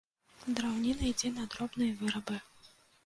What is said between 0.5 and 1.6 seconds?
Драўніна ідзе на